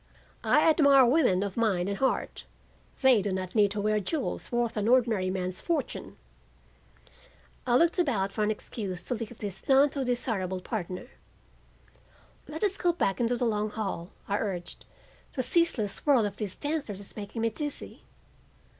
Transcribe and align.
"I 0.43 0.67
admire 0.67 1.05
women 1.05 1.43
of 1.43 1.55
mind 1.55 1.87
and 1.87 1.99
heart. 1.99 2.45
They 3.03 3.21
do 3.21 3.31
not 3.31 3.53
need 3.53 3.69
to 3.69 3.79
wear 3.79 3.99
jewels 3.99 4.51
worth 4.51 4.75
an 4.75 4.87
ordinary 4.87 5.29
man's 5.29 5.61
fortune." 5.61 6.17
I 7.67 7.75
looked 7.75 7.99
about 7.99 8.31
for 8.31 8.41
an 8.43 8.49
excuse 8.49 9.03
to 9.03 9.13
leave 9.13 9.37
this 9.37 9.69
none 9.69 9.91
too 9.91 10.03
desirable 10.03 10.59
partner. 10.59 11.05
"Let 12.47 12.63
us 12.63 12.77
go 12.77 12.93
back 12.93 13.19
into 13.19 13.37
the 13.37 13.45
long 13.45 13.69
hall," 13.69 14.09
I 14.27 14.39
urged. 14.39 14.85
"The 15.33 15.43
ceaseless 15.43 15.99
whirl 16.03 16.25
of 16.25 16.37
these 16.37 16.55
dancers 16.55 16.99
is 16.99 17.15
making 17.15 17.43
me 17.43 17.51
dizzy." 17.51 18.01